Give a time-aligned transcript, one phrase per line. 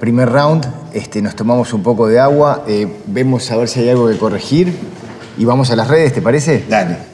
[0.00, 3.90] primer round, este, nos tomamos un poco de agua, eh, vemos a ver si hay
[3.90, 4.74] algo que corregir
[5.36, 6.64] y vamos a las redes, ¿te parece?
[6.68, 7.09] Dale.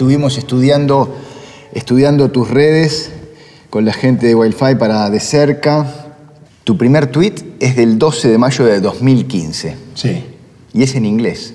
[0.00, 1.14] Estuvimos estudiando,
[1.74, 3.10] estudiando tus redes
[3.68, 5.86] con la gente de Wi-Fi para de cerca.
[6.64, 10.24] Tu primer tweet es del 12 de mayo de 2015 Sí,
[10.72, 11.52] y es en inglés.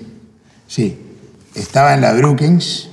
[0.67, 0.95] sí.
[1.55, 2.89] Estaba en la Brookings,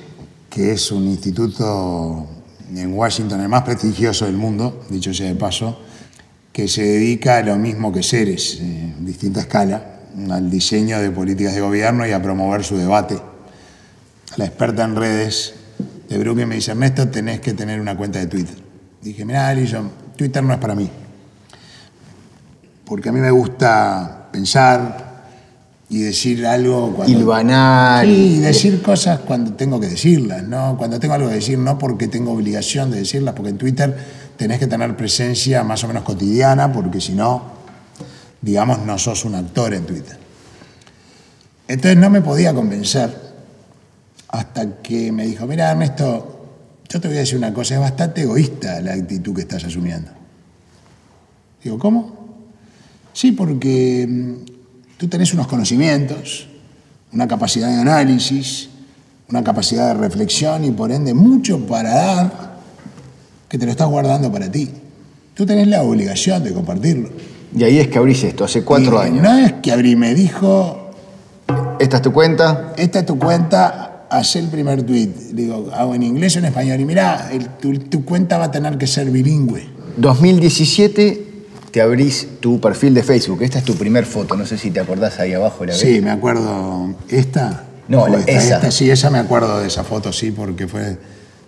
[0.48, 2.26] que es un instituto
[2.74, 5.78] en Washington, el más prestigioso del mundo, dicho sea de paso,
[6.50, 11.10] que se dedica a lo mismo que Ceres, eh, en distinta escala, al diseño de
[11.10, 13.31] políticas de gobierno y a promover su debate.
[14.36, 15.54] La experta en redes
[16.08, 18.56] de Brookings me dice, Ernesto, tenés que tener una cuenta de Twitter.
[19.02, 20.88] Dije, mira, Alison, Twitter no es para mí.
[22.84, 25.12] Porque a mí me gusta pensar
[25.90, 27.18] y decir algo cuando...
[27.18, 28.06] Hilvanar.
[28.06, 30.76] Sí, decir cosas cuando tengo que decirlas, ¿no?
[30.78, 33.94] Cuando tengo algo que decir, no porque tengo obligación de decirlas, porque en Twitter
[34.38, 37.42] tenés que tener presencia más o menos cotidiana, porque si no,
[38.40, 40.16] digamos, no sos un actor en Twitter.
[41.68, 43.21] Entonces no me podía convencer
[44.32, 46.40] hasta que me dijo, mira Ernesto,
[46.88, 50.10] yo te voy a decir una cosa, es bastante egoísta la actitud que estás asumiendo.
[51.62, 52.16] Digo, ¿cómo?
[53.12, 54.32] Sí, porque mm,
[54.96, 56.48] tú tenés unos conocimientos,
[57.12, 58.70] una capacidad de análisis,
[59.28, 62.52] una capacidad de reflexión y por ende mucho para dar
[63.48, 64.70] que te lo estás guardando para ti.
[65.34, 67.10] Tú tenés la obligación de compartirlo.
[67.54, 69.22] Y ahí es que abrís esto, hace cuatro Y años.
[69.22, 70.90] No es que abrí, me dijo,
[71.78, 72.72] Esta es tu cuenta.
[72.78, 75.08] esta es tu cuenta, haz el primer tweet.
[75.32, 76.80] Digo, hago en inglés o en español.
[76.80, 77.30] Y mira,
[77.60, 79.66] tu, tu cuenta va a tener que ser bilingüe.
[79.96, 81.26] 2017
[81.70, 83.42] te abrís tu perfil de Facebook.
[83.42, 85.64] Esta es tu primer foto, no sé si te acordás ahí abajo.
[85.64, 85.80] ¿la ves?
[85.80, 86.94] Sí, me acuerdo.
[87.08, 87.64] ¿Esta?
[87.88, 88.54] No, la- esta, esa.
[88.56, 90.98] esta, sí, esa me acuerdo de esa foto, sí, porque fue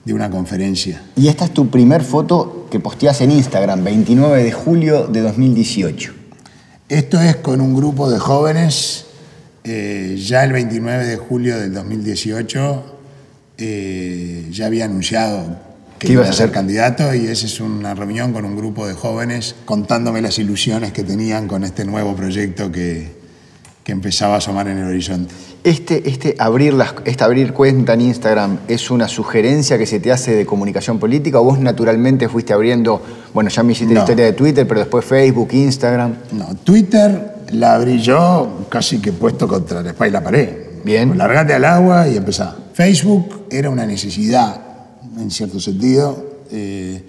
[0.05, 1.03] de una conferencia.
[1.17, 6.13] Y esta es tu primer foto que posteás en Instagram, 29 de julio de 2018.
[6.89, 9.07] Esto es con un grupo de jóvenes,
[9.65, 12.99] eh, ya el 29 de julio del 2018,
[13.57, 15.57] eh, ya había anunciado
[15.99, 18.87] que ¿Qué iba ibas a ser candidato y esa es una reunión con un grupo
[18.87, 23.13] de jóvenes contándome las ilusiones que tenían con este nuevo proyecto que,
[23.83, 25.33] que empezaba a asomar en el horizonte.
[25.63, 30.13] Este, este abrir las, este abrir cuenta en Instagram es una sugerencia que se te
[30.13, 33.01] hace de comunicación política o vos naturalmente fuiste abriendo,
[33.33, 36.17] bueno, ya me hiciste la historia de Twitter, pero después Facebook, Instagram.
[36.33, 40.57] No, Twitter la abrí yo casi que puesto contra la espalda y la pared.
[40.85, 41.09] Bien.
[41.09, 42.57] Pues largate al agua y empezá.
[42.73, 44.61] Facebook era una necesidad,
[45.17, 47.03] en cierto sentido, eh,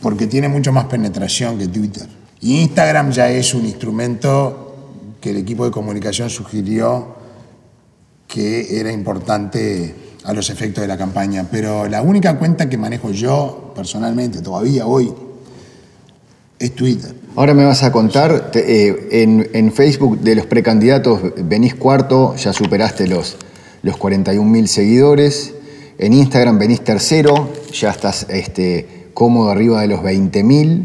[0.00, 2.06] porque tiene mucho más penetración que Twitter.
[2.40, 7.14] Y Instagram ya es un instrumento que el equipo de comunicación sugirió
[8.28, 9.94] que era importante
[10.24, 11.46] a los efectos de la campaña.
[11.50, 15.14] Pero la única cuenta que manejo yo personalmente, todavía hoy,
[16.58, 17.14] es Twitter.
[17.36, 22.34] Ahora me vas a contar, te- eh, en, en Facebook de los precandidatos venís cuarto,
[22.36, 23.36] ya superaste los,
[23.82, 25.54] los 41.000 seguidores.
[25.98, 30.84] En Instagram venís tercero, ya estás este, cómodo arriba de los 20.000.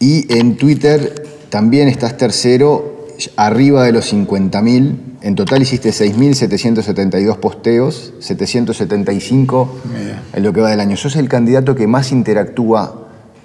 [0.00, 3.06] Y en Twitter también estás tercero,
[3.36, 4.96] arriba de los 50.000.
[5.22, 9.76] En total hiciste 6.772 posteos, 775
[10.34, 10.96] en lo que va del año.
[10.96, 13.01] Sos el candidato que más interactúa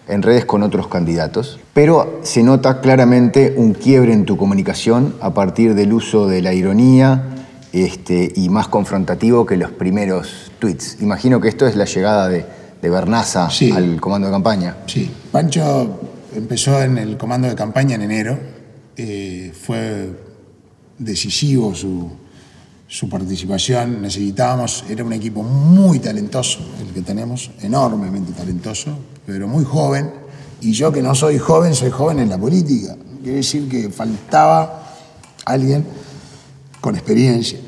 [0.08, 5.34] en redes con otros candidatos, pero se nota claramente un quiebre en tu comunicación a
[5.34, 7.24] partir del uso de la ironía
[7.74, 10.98] este, y más confrontativo que los primeros tweets.
[11.02, 12.46] Imagino que esto es la llegada de,
[12.82, 13.72] de Bernaza Sí.
[13.72, 14.78] al comando de campaña.
[14.88, 16.00] Sí, Pancho
[16.36, 18.40] empezó en el comando de campaña en enero.
[18.96, 20.10] eh, fue
[20.98, 22.10] decisivo su,
[22.88, 24.02] su participación.
[24.02, 28.98] Necesitábamos, era un equipo muy talentoso el que tenemos, enormemente talentoso,
[29.28, 30.10] pero muy joven.
[30.62, 32.96] Y yo que no soy joven, soy joven en la política.
[33.22, 34.96] Quiere decir que faltaba
[35.46, 35.86] alguien
[36.82, 37.60] con experiencia,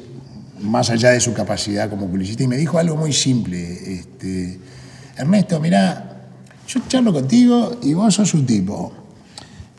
[0.62, 2.44] más allá de su capacidad como publicista.
[2.44, 3.60] Y me dijo algo muy simple.
[3.94, 4.58] Este,
[5.18, 6.22] Ernesto, mirá,
[6.66, 8.94] yo charlo contigo y vos sos un tipo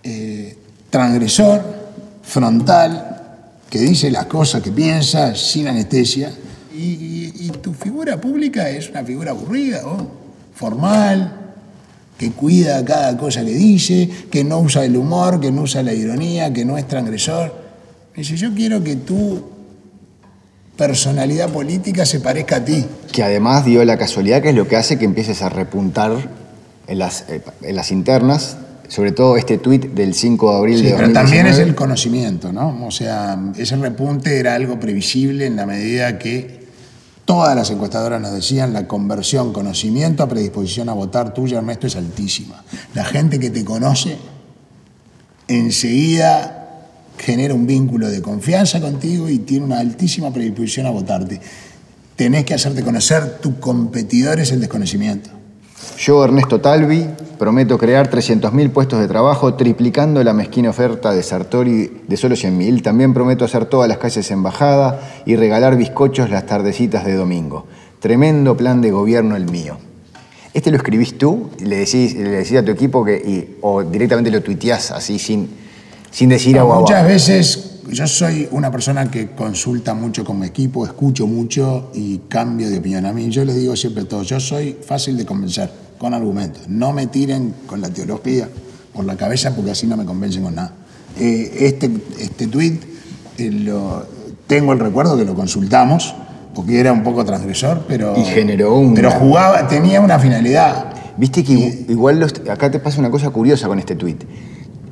[0.03, 0.57] eh,
[0.91, 1.65] transgresor,
[2.23, 3.07] frontal,
[3.71, 6.31] que dice las cosas que piensa sin anestesia.
[6.73, 7.19] Y,
[7.63, 10.09] tu figura pública es una figura aburrida, ¿no?
[10.55, 11.40] formal,
[12.21, 15.95] que cuida cada cosa que dice, que no usa el humor, que no usa la
[15.95, 17.51] ironía, que no es transgresor.
[18.15, 19.43] Me dice, yo quiero que tu
[20.77, 22.85] personalidad política se parezca a ti.
[23.11, 26.13] Que además dio la casualidad que es lo que hace que empieces a repuntar
[26.89, 28.59] en las, eh, en las internas,
[28.89, 31.27] sobre todo este tuit del 5 de abril Sí, de pero 2019.
[31.39, 32.85] también es el conocimiento, ¿no?
[32.87, 36.60] O sea, ese repunte era algo previsible en la medida que
[37.31, 41.95] todas las encuestadoras nos decían la conversión conocimiento a predisposición a votar tuya, Ernesto, es
[41.95, 42.65] altísima.
[42.93, 44.19] La gente que te conoce
[45.47, 46.89] enseguida
[47.19, 51.41] genera un vínculo de confianza contigo y tiene una altísima predisposición a votarte.
[52.17, 55.31] Tenés que hacerte conocer, tu competidor es el desconocimiento.
[55.99, 57.07] Yo, Ernesto Talvi,
[57.39, 62.83] prometo crear 300.000 puestos de trabajo, triplicando la mezquina oferta de Sartori de solo 100.000.
[62.83, 67.67] También prometo hacer todas las calles embajada y regalar bizcochos las tardecitas de domingo.
[67.99, 69.77] Tremendo plan de gobierno el mío.
[70.53, 71.51] ¿Este lo escribís tú?
[71.61, 75.49] ¿Le decís, le decís a tu equipo que, y- o directamente lo tuiteás así sin,
[76.11, 80.85] sin decir agua Muchas veces yo soy una persona que consulta mucho con mi equipo,
[80.87, 83.07] escucho mucho y cambio de opinión.
[83.07, 86.69] A mí yo les digo siempre a todos, yo soy fácil de convencer, con argumentos.
[86.69, 88.49] No me tiren con la teología
[88.95, 90.73] por la cabeza porque así no me convencen con nada.
[91.19, 92.83] Eh, este, este tuit
[93.39, 94.07] eh, lo-
[94.47, 96.15] tengo el recuerdo que lo consultamos
[96.55, 100.93] porque era un poco transgresor, pero, Y generó un- pero jugaba, tenía una finalidad.
[101.17, 104.23] Viste que igu- igual los- acá te pasa una cosa curiosa con este tuit.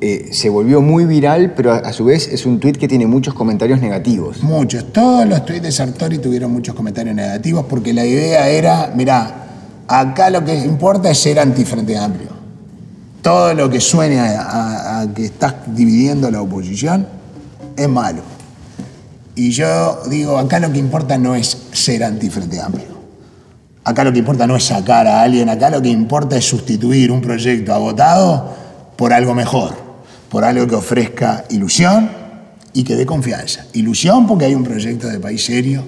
[0.01, 3.33] Eh, se volvió muy viral, pero a, su vez es un tuit que tiene muchos
[3.33, 4.41] comentarios negativos.
[4.43, 4.93] Muchos.
[4.93, 9.47] Todos los tweets de Sartori tuvieron muchos comentarios negativos porque la idea era, mirá,
[9.87, 12.29] acá lo que importa es ser antifrente amplio.
[13.21, 17.05] Todo lo que suene a que estás dividiendo la oposición
[17.75, 18.21] es malo.
[19.35, 22.99] Y yo digo, acá lo que importa no es ser antifrente amplio.
[23.85, 27.11] Acá lo que importa no es sacar a alguien, acá lo que importa es sustituir
[27.11, 28.53] un proyecto agotado
[28.97, 29.88] por algo mejor,
[30.29, 32.09] por algo que ofrezca ilusión
[32.73, 33.65] y que dé confianza.
[33.73, 35.83] Ilusión porque hay un proyecto de país serio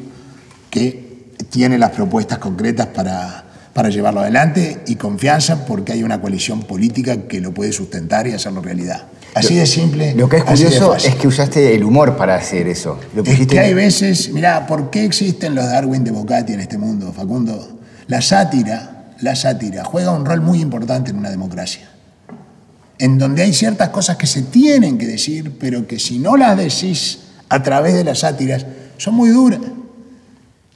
[0.70, 1.12] que
[1.50, 3.44] tiene las propuestas concretas para,
[3.74, 8.34] para llevarlo adelante y confianza porque hay una coalición política que lo puede sustentar y
[8.34, 9.04] hacerlo realidad.
[9.34, 10.14] Así de simple.
[10.16, 13.00] Lo que es curioso es que usaste el humor para hacer eso.
[13.16, 16.78] Lo Es que hay veces, mirá, ¿por qué existen los Darwin de Bocati en este
[16.78, 17.80] mundo, Facundo?
[18.08, 21.90] La sátira, la sátira juega un rol muy importante en una democracia.
[23.02, 26.56] En donde hay ciertas cosas que se tienen que decir, pero que si no las
[26.56, 27.18] decís
[27.50, 28.64] a través de las sátiras,
[28.98, 29.60] son muy duras.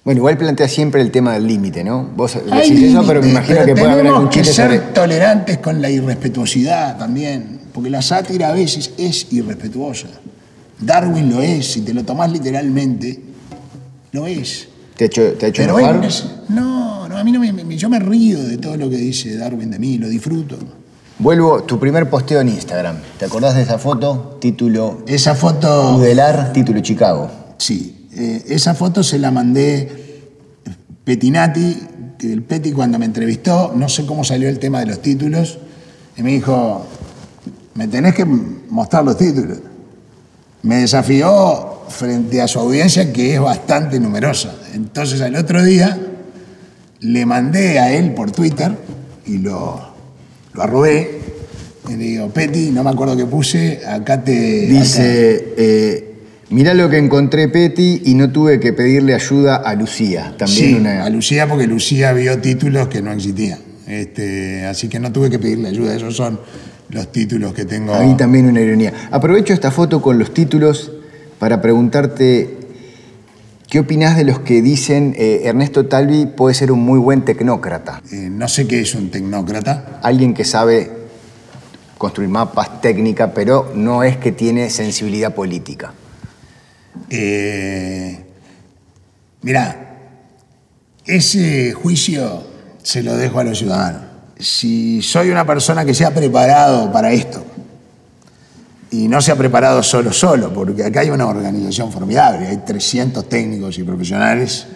[0.03, 2.03] Bueno, igual plantea siempre el tema del límite, ¿no?
[2.15, 4.65] Vos Hay decís eso, pero me imagino pero que puede haber algún que chiste ser
[4.71, 4.79] sobre...
[4.93, 10.07] tolerantes con la irrespetuosidad también, porque la sátira a veces es irrespetuosa.
[10.79, 13.19] Darwin lo es, si te lo tomás literalmente,
[14.11, 14.67] lo es.
[14.97, 16.05] ¿Te ha hecho, te ha hecho Pero enojar?
[16.05, 19.35] es- no, no, a mí no me- yo me río de todo lo que dice
[19.37, 20.57] Darwin de mí, lo disfruto.
[21.17, 22.97] Vuelvo, tu primer posteo en Instagram.
[23.17, 24.37] ¿Te acordás de esa foto?
[24.41, 27.31] Título Esa foto, Udelar, título Chicago.
[27.57, 30.23] sí, eh, esa foto se la mandé
[31.05, 31.77] Petinati,
[32.19, 35.57] el Peti cuando me entrevistó, no sé cómo salió el tema de los títulos,
[36.17, 36.85] y me dijo,
[37.75, 39.59] me tenés que mostrar los títulos.
[40.63, 44.53] Me desafió frente a su audiencia, que es bastante numerosa.
[44.73, 45.97] Entonces al otro día
[46.99, 48.77] le mandé a él por Twitter
[49.25, 49.94] y lo,
[50.55, 51.19] lo arrobé.
[51.87, 54.31] Y le digo, Peti, no me acuerdo qué puse, acá te...
[54.65, 56.13] Dice, eh,
[56.49, 60.33] mirá lo que encontré Petty y no tuve que pedirle ayuda a Lucía.
[60.37, 61.05] También Sí, una...
[61.05, 63.59] a Lucía porque Lucía vio títulos que no existían.
[63.87, 65.95] Este, así que no tuve que pedirle ayuda.
[65.95, 66.39] Esos son
[66.89, 67.93] los títulos que tengo.
[67.93, 68.91] Ahí también una ironía.
[69.11, 70.91] Aprovecho esta foto con los títulos
[71.37, 72.64] para preguntarte
[73.69, 78.01] qué opinás de los que dicen eh, Ernesto Talvi puede ser un muy buen tecnócrata,
[78.11, 79.99] Eh, no sé qué es un tecnócrata.
[80.01, 80.91] alguien que sabe
[81.97, 85.93] construir mapas, técnica, pero no es que tiene sensibilidad política.
[87.09, 88.19] Eh,
[89.41, 89.97] mirá,
[91.05, 92.43] ese juicio
[92.83, 94.01] se lo dejo a los ciudadanos.
[94.37, 97.43] Si soy una persona que se ha preparado para esto,
[98.95, 103.27] y no se ha preparado solo solo, porque acá hay una organización formidable, hay 300
[103.27, 104.67] técnicos y profesionales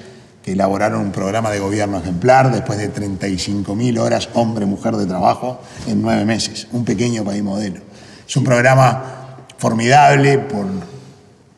[0.44, 6.02] que elaboraron un programa de gobierno ejemplar después de 35.000 horas hombre-mujer de trabajo en
[6.02, 7.80] nueve meses, un pequeño país modelo.
[8.28, 10.66] Es un programa formidable por,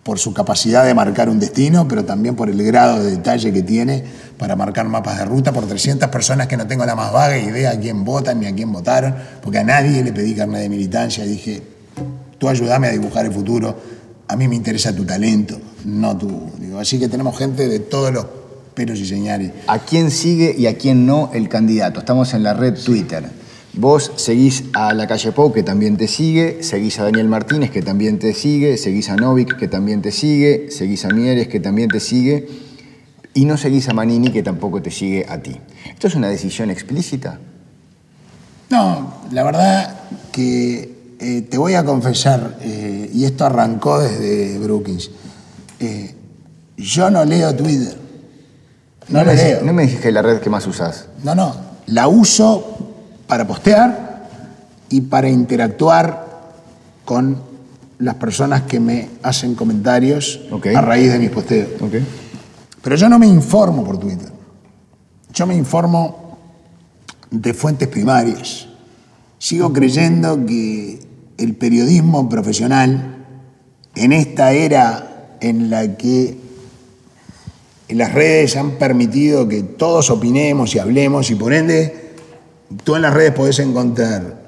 [0.03, 3.63] por su capacidad de marcar un destino, pero también por el grado de detalle que
[3.63, 4.03] tiene
[4.37, 7.71] para marcar mapas de ruta, por 300 personas que no tengo la más vaga idea
[7.71, 11.23] a quién votan ni a quién votaron, porque a nadie le pedí carnet de militancia,
[11.23, 11.70] dije,
[12.41, 13.77] tú ayúdame a dibujar el futuro,
[14.27, 16.50] a mí me interesa tu talento, no tú.
[16.57, 18.25] Digo, así que tenemos gente de todos los
[18.74, 19.51] pelos y señales.
[19.67, 22.00] ¿A quién sigue y a quién no el candidato?
[22.00, 23.29] Estamos en la red Twitter.
[23.74, 27.83] Vos seguís a la calle Pou, que también te sigue, seguís a Daniel Martínez, que
[27.83, 31.89] también te sigue, seguís a Novik, que también te sigue, seguís a Mieres, que también
[31.89, 32.48] te sigue,
[33.36, 35.55] y no seguís a Manini, que tampoco te sigue a ti.
[35.93, 37.39] ¿Esto es una decisión explícita?
[38.71, 39.95] No, la verdad
[40.31, 45.11] que eh, te voy a confesar, eh, y esto arrancó desde Brookings,
[45.79, 46.15] eh,
[46.77, 47.95] yo no leo Twitter.
[49.07, 49.61] No, No lo me, leo.
[49.63, 51.07] no me es la red que más usás.
[51.23, 51.55] No, no.
[51.87, 52.77] La uso
[53.27, 54.27] para postear
[54.89, 56.53] y para interactuar
[57.05, 57.41] con
[57.99, 60.39] las personas que me hacen comentarios
[60.75, 61.69] a raíz de mis posteos.
[61.81, 61.95] Ok.
[62.81, 64.29] Pero yo no me informo por Twitter.
[65.33, 66.37] Yo me informo
[67.29, 68.67] de fuentes primarias.
[69.37, 70.99] Sigo creyendo que
[71.41, 73.25] el periodismo profesional,
[73.95, 76.38] en esta era en la que
[77.89, 82.13] las redes han permitido que todos opinemos y hablemos y por ende
[82.83, 84.41] tú en las redes podés encontrar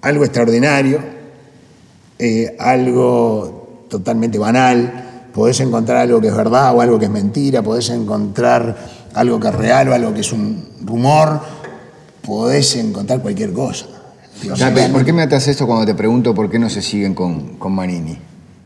[0.00, 1.00] algo extraordinario,
[2.18, 7.62] eh, algo totalmente banal, podés encontrar algo que es verdad o algo que es mentira,
[7.62, 8.76] podés encontrar
[9.14, 11.40] algo que es real o algo que es un rumor,
[12.22, 13.97] podés encontrar cualquier cosa.
[14.92, 17.72] ¿Por qué me atas esto cuando te pregunto por qué no se siguen con, con
[17.72, 18.16] Manini?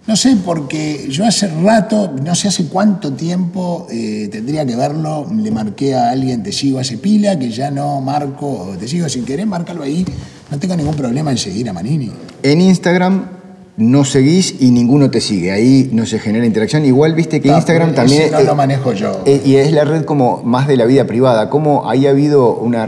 [0.04, 5.28] No sé, porque yo hace rato, no sé hace cuánto tiempo, eh, tendría que verlo,
[5.32, 9.24] le marqué a alguien, te sigo hace pila, que ya no marco, te sigo sin
[9.24, 10.04] querer, márcalo ahí,
[10.50, 12.10] no tengo ningún problema en seguir a Manini.
[12.42, 13.41] En Instagram
[13.78, 15.50] no seguís y ninguno te sigue.
[15.50, 16.84] Ahí no se genera interacción.
[16.84, 18.30] Igual viste que No, Instagram también.
[18.30, 19.22] no lo manejo yo.
[19.24, 21.48] eh, y es la red como más de la vida privada.
[21.48, 22.86] ¿Cómo ahí ha habido una,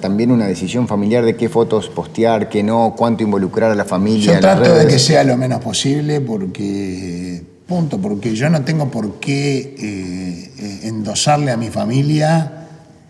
[0.00, 4.34] también una decisión familiar de qué fotos postear, qué no, cuánto involucrar a la familia?
[4.34, 9.20] Yo trato de que sea lo menos posible porque, punto, porque yo no tengo por
[9.20, 12.61] qué eh, eh, endosarle a mi familia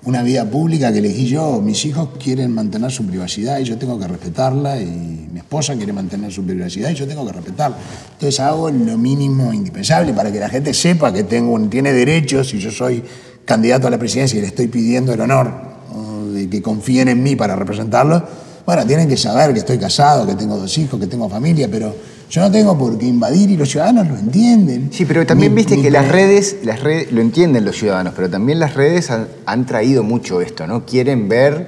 [0.04, 1.61] una vida pública que elegí yo.
[1.61, 5.92] Mis hijos quieren mantener su privacidad y yo tengo que respetarla y mi esposa quiere
[5.92, 7.76] mantener su privacidad y yo tengo que respetarla.
[8.12, 12.59] Entonces hago lo mínimo indispensable para que la gente sepa que tengo tiene derechos y
[12.59, 13.02] yo soy
[13.44, 15.52] candidato a la presidencia y le estoy pidiendo el honor
[15.94, 16.26] ¿no?
[16.32, 18.23] de que confíen en mí para representarlo.
[18.66, 21.94] Bueno, tienen que saber que estoy casado, que tengo dos hijos, que tengo familia, pero
[22.33, 24.89] yo no tengo por qué invadir y los ciudadanos lo entienden.
[24.91, 28.15] Sí, pero también Mi- viste mi que las redes, las redes, lo entienden los ciudadanos,
[28.17, 30.87] pero también las redes han, han traído mucho esto, ¿no?
[30.87, 31.67] Quieren ver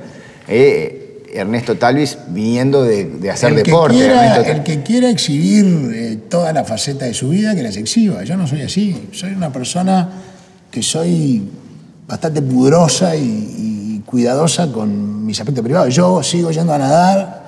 [0.48, 3.96] eh, Ernesto Talvis viniendo de, de hacer el deporte.
[3.98, 8.24] Quiera, el que quiera exhibir eh, toda la faceta de su vida, que las exhiba.
[8.24, 9.08] Yo no soy así.
[9.12, 10.08] Soy una persona
[10.70, 11.42] que soy
[12.08, 13.20] bastante pudrosa y,
[14.00, 15.94] y cuidadosa con mis aspectos privados.
[15.94, 17.43] Yo sigo yendo a nadar.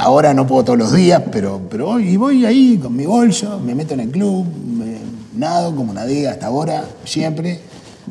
[0.00, 3.60] Ahora no puedo todos los días, pero, pero voy, y voy ahí con mi bolso,
[3.60, 4.96] me meto en el club, me
[5.38, 7.60] nado como nadé hasta ahora, siempre.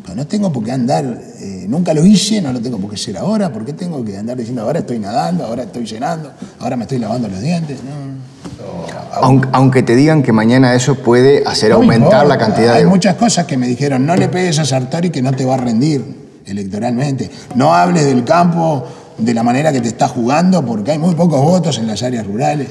[0.04, 1.06] Pero no tengo por qué andar,
[1.40, 3.52] eh, nunca lo hice, no lo tengo por qué hacer ahora.
[3.52, 7.00] ¿Por qué tengo que andar diciendo ahora estoy nadando, ahora estoy cenando, ahora me estoy
[7.00, 7.80] lavando los dientes?
[7.84, 8.18] No.
[9.22, 12.90] aunque, aunque te digan que mañana eso puede hacer No aumentar la cantidad Hay de...
[12.90, 15.58] muchas cosas que me dijeron, no le pegues a Sartori que no te va a
[15.58, 17.30] rendir electoralmente.
[17.56, 18.86] No hables del campo
[19.18, 22.26] de la manera que te está jugando porque hay muy pocos votos en las áreas
[22.26, 22.68] rurales.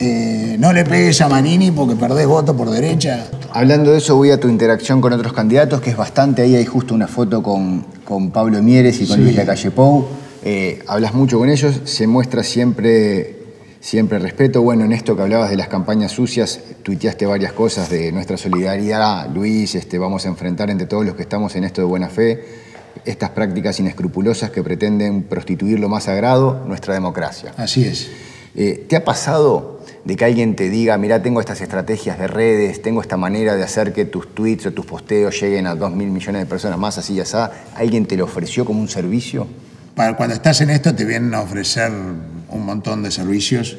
[0.00, 3.26] Eh, no le pegues a Manini porque perdés votos por derecha.
[3.52, 6.42] Hablando de eso, voy a tu interacción con otros candidatos, que es bastante.
[6.42, 9.22] Ahí hay justo una foto con, con Pablo Mieres y con Sí.
[9.22, 10.06] Luis Lacalle Pou.
[10.44, 13.38] Eh, hablas mucho con ellos, se muestra siempre,
[13.80, 14.62] siempre respeto.
[14.62, 19.28] Bueno, en esto que hablabas de las campañas sucias, tuiteaste varias cosas de nuestra solidaridad.
[19.34, 22.67] Luis, este, vamos a enfrentar entre todos los que estamos en esto de buena fe
[23.04, 27.52] estas prácticas inescrupulosas que pretenden prostituir lo más sagrado, nuestra democracia.
[27.56, 28.10] Así es.
[28.54, 32.82] Eh, ¿Te ha pasado de que alguien te diga, mira, tengo estas estrategias de redes,
[32.82, 36.08] tengo esta manera de hacer que tus tweets o tus posteos lleguen a dos mil
[36.08, 37.36] millones de personas más, así y así?
[37.74, 39.46] ¿Alguien te lo ofreció como un servicio?
[39.94, 43.76] Para cuando estás en esto te vienen a ofrecer un montón de servicios.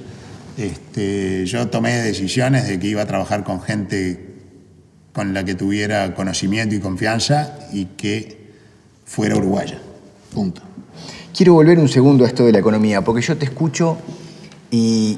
[0.57, 4.29] Este, yo tomé decisiones de que iba a trabajar con gente
[5.13, 8.38] con la que tuviera conocimiento y confianza y que
[9.09, 9.79] fuera uruguaya.
[10.33, 10.61] Punto.
[11.35, 13.97] Quiero volver un segundo a esto de la economía, porque yo te escucho
[14.69, 15.17] y,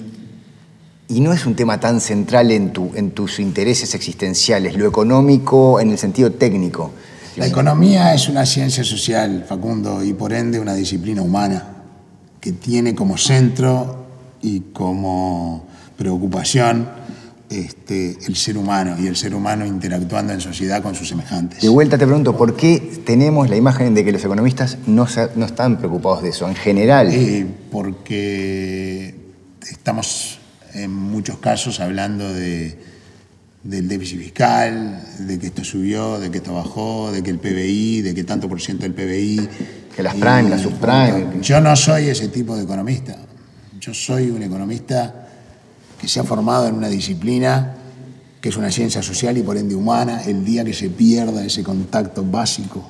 [1.10, 5.79] y no es un tema tan central en, tu, en tus intereses existenciales, lo económico
[5.79, 6.91] en el sentido técnico.
[7.36, 11.65] La economía es una ciencia social, Facundo, y por ende una disciplina humana
[12.39, 14.05] que tiene como centro
[14.41, 15.65] y como
[15.98, 16.89] preocupación
[17.51, 21.62] este, el ser humano y el ser humano interactuando en sociedad con sus semejantes.
[21.62, 25.29] De vuelta te pregunto, ¿por qué tenemos la imagen de que los economistas no, se-
[25.36, 26.48] no están preocupados de eso?
[26.48, 29.15] En general, Eh, porque
[29.70, 30.39] estamos
[30.74, 32.77] en muchos casos hablando de,
[33.63, 38.01] del déficit fiscal, de que esto subió, de que esto bajó, de que el PBI,
[38.01, 39.50] de que tanto por ciento del PBI
[39.96, 41.41] Que las prime, las subprime.
[41.41, 43.17] Yo no soy ese tipo de economista.
[43.79, 45.21] Yo soy un economista
[46.01, 47.75] que se ha formado en una disciplina
[48.41, 50.24] que es una ciencia social y por ende humana.
[50.24, 52.84] El día que se pierda ese contacto básico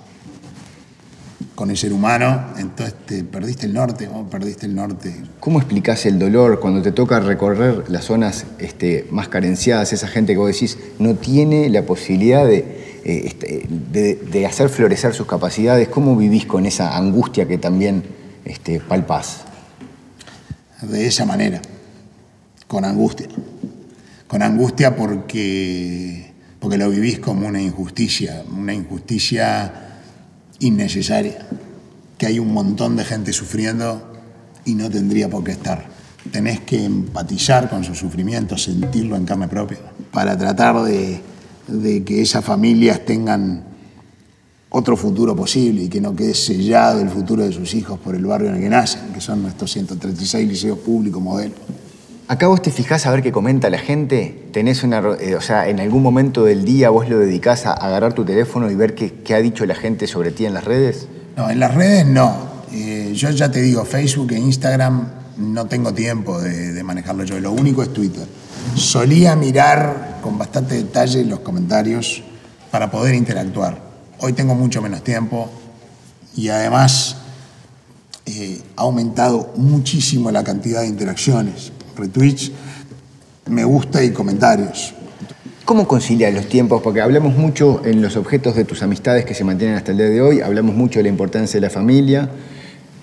[1.55, 5.13] con el ser humano, entonces te perdiste el norte, perdiste el norte.
[5.41, 9.91] ¿Cómo explicás el dolor cuando te toca recorrer las zonas este, más carenciadas?
[9.91, 12.59] Esa gente que vos decís no tiene la posibilidad de,
[13.03, 15.89] eh, este, de, hacer florecer sus capacidades.
[15.89, 18.03] ¿Cómo vivís con esa angustia que también
[18.45, 19.41] este, palpás?
[20.81, 21.61] De esa manera,
[22.71, 23.27] con angustia.
[24.29, 29.99] Con angustia porque, porque lo vivís como una injusticia, una injusticia
[30.59, 31.45] innecesaria,
[32.17, 34.13] que hay un montón de gente sufriendo
[34.63, 35.85] y no tendría por qué estar.
[36.31, 41.19] Tenés que empatizar con su sufrimiento, sentirlo en carne propia, para tratar de,
[41.67, 43.65] de que esas familias tengan
[44.69, 48.25] otro futuro posible y que no quede sellado el futuro de sus hijos por el
[48.25, 51.59] barrio en el que nacen, que son nuestros 136 liceos públicos modelos.
[52.31, 55.67] Acá vos te fijás a ver qué comenta la gente, tenés una, eh, o sea,
[55.67, 59.35] en algún momento del día vos lo dedicás a agarrar tu teléfono y ver qué,
[59.35, 61.09] ha dicho la gente sobre ti en las redes.
[61.35, 62.33] No, en las redes no.
[62.71, 65.09] Eh, yo ya te digo, Facebook e Instagram
[65.39, 67.37] no tengo tiempo de, manejarlo yo.
[67.37, 68.25] Lo único es Twitter.
[68.75, 72.23] Solía mirar con bastante detalle los comentarios
[72.71, 73.77] para poder interactuar.
[74.19, 75.49] Hoy tengo mucho menos tiempo
[76.33, 77.17] y además
[78.25, 82.51] eh, ha aumentado muchísimo la cantidad de interacciones retweets,
[83.47, 84.93] me gusta y comentarios.
[85.65, 86.81] ¿Cómo conciliar los tiempos?
[86.81, 90.09] Porque hablamos mucho en los objetos de tus amistades que se mantienen hasta el día
[90.09, 92.29] de hoy, hablamos mucho de la importancia de la familia,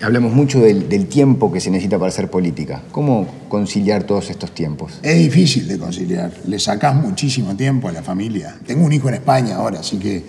[0.01, 2.83] hablamos mucho del, tiempo que se necesita para hacer política.
[2.91, 4.99] ¿Cómo conciliar todos estos tiempos?
[5.01, 8.55] Es difícil de conciliar, le sacás muchísimo tiempo a la familia.
[8.65, 10.23] Tengo un hijo en España ahora, así que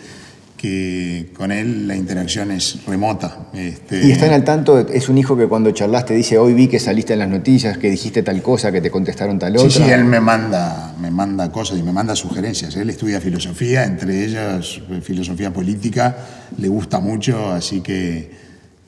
[0.61, 3.49] que con él la interacción es remota.
[3.55, 4.07] Este...
[4.07, 7.15] Y están al tanto, es un hijo que cuando charlaste dice, hoy vi que saliste
[7.15, 9.71] en las noticias, que dijiste tal cosa, que te contestaron tal otra.
[9.71, 12.77] Sí, sí, él me manda, me manda cosas y me manda sugerencias.
[12.77, 16.19] Él estudia filosofía, entre ellas filosofía política,
[16.59, 18.31] le gusta mucho, así que,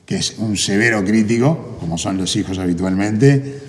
[0.05, 3.61] que es un severo crítico, como son los hijos habitualmente.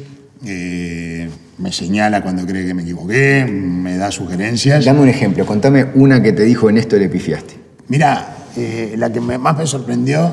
[0.44, 4.84] Eh, me señala cuando cree que me equivoqué, me da sugerencias.
[4.84, 7.53] Dame un ejemplo, contame una que te dijo en esto le pifiaste.
[7.88, 10.32] Mira, eh, la que más me sorprendió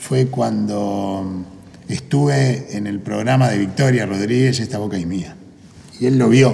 [0.00, 1.24] fue cuando
[1.88, 5.36] estuve en el programa de Victoria Rodríguez, Esta Boca y Mía.
[6.00, 6.48] Y él lo vio.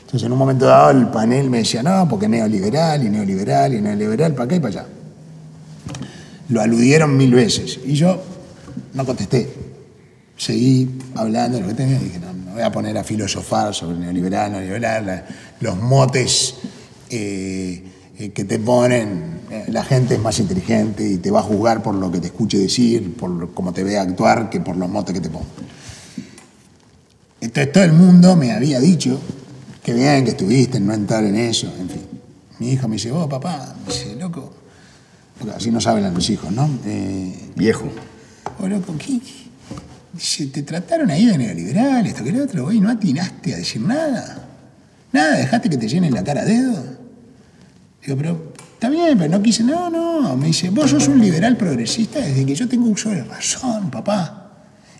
[0.00, 3.80] Entonces, en un momento dado, el panel me decía, no, porque neoliberal y neoliberal y
[3.80, 4.86] neoliberal, para acá y para allá.
[6.50, 7.80] Lo aludieron mil veces.
[7.86, 8.22] Y yo
[8.92, 9.50] no contesté.
[10.36, 13.98] Seguí hablando de lo que tenía dije, no, me voy a poner a filosofar sobre
[13.98, 15.24] neoliberal, neoliberal,
[15.60, 16.56] los motes.
[17.08, 17.82] Eh,
[18.18, 21.82] eh, que te ponen, eh, la gente es más inteligente y te va a juzgar
[21.82, 25.14] por lo que te escuche decir, por cómo te ve actuar, que por los motes
[25.14, 25.46] que te pongo.
[27.40, 29.20] Entonces todo el mundo me había dicho
[29.82, 32.02] que bien que estuviste no entrar en eso, en fin.
[32.58, 34.50] Mi hijo me dice, oh papá, me dice, loco,
[35.38, 36.70] porque así no saben los hijos, ¿no?
[36.86, 37.90] Eh, Viejo.
[38.60, 39.20] Oh, loco, ¿qué?
[40.12, 43.82] Dice, te trataron ahí de neoliberal, esto que lo otro, y no atinaste a decir
[43.82, 44.48] nada.
[45.12, 46.93] Nada, dejaste que te llenen la cara a dedo.
[48.04, 49.64] Digo, pero está bien, pero no quise.
[49.64, 50.36] No, no.
[50.36, 54.40] Me dice, vos sos un liberal progresista desde que yo tengo uso de razón, papá.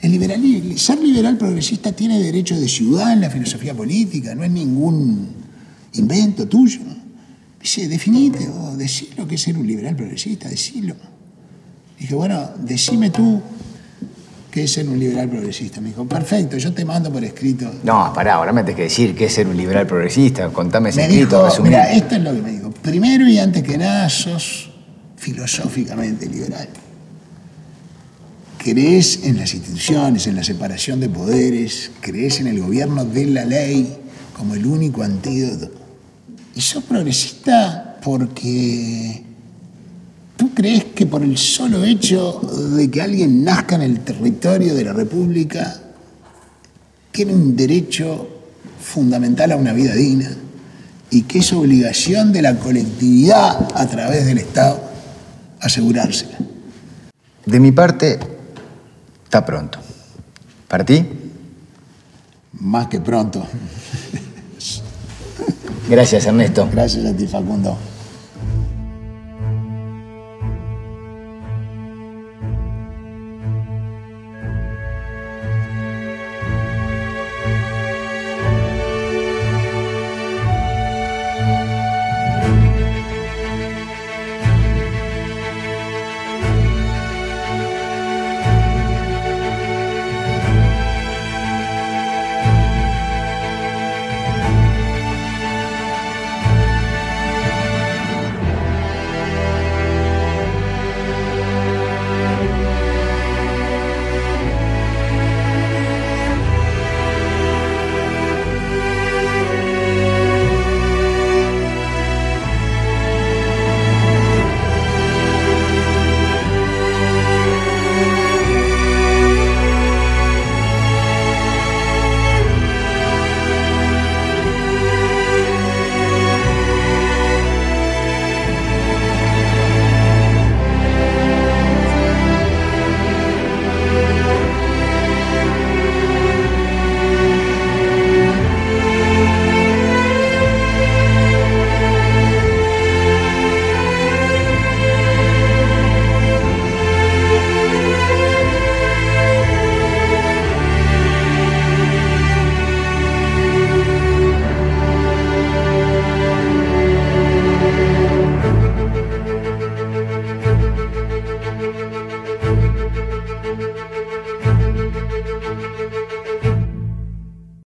[0.01, 0.43] El liberal,
[0.77, 5.29] ser liberal progresista tiene derecho de ciudad en la filosofía política, no es ningún
[5.95, 6.81] invento tuyo.
[7.61, 10.95] Dice, definite o decí lo que es ser un liberal progresista, decilo.
[11.99, 13.41] Dije, bueno, decime tú
[14.55, 15.81] qué es ser un liberal progresista.
[15.81, 17.69] Me dijo, perfecto, yo te mando por escrito.
[17.83, 20.49] No, pará, ahora me tenés que decir qué es ser un liberal progresista.
[20.51, 22.71] Contame ese me escrito, dijo, Mira, esto es lo que me dijo.
[22.71, 24.71] Primero y antes que nada, sos
[25.17, 26.69] filosóficamente liberal.
[28.57, 33.45] Crees en las instituciones, en la separación de poderes, crees en el gobierno de la
[33.45, 33.93] ley
[34.37, 35.69] como el único antídoto.
[36.55, 39.21] Y sos progresista porque
[40.37, 42.41] ¿Tú crees que por el solo hecho
[42.77, 45.81] de que alguien nazca en el territorio de la República
[47.13, 48.29] tiene un derecho
[48.81, 50.31] fundamental a una vida digna
[51.11, 54.81] y que es obligación de la colectividad a través del Estado
[55.61, 56.37] asegurársela?
[57.47, 58.19] De mi parte,
[59.25, 59.79] está pronto.
[60.67, 61.07] ¿Para ti?
[62.55, 63.47] Más que pronto.
[65.89, 66.69] Gracias, Ernesto.
[66.73, 67.77] Gracias a ti, Facundo.